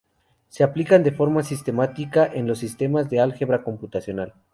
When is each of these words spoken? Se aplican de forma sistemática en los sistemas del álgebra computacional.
Se 0.47 0.63
aplican 0.63 1.03
de 1.03 1.11
forma 1.11 1.43
sistemática 1.43 2.25
en 2.25 2.47
los 2.47 2.57
sistemas 2.57 3.07
del 3.11 3.19
álgebra 3.19 3.61
computacional. 3.61 4.33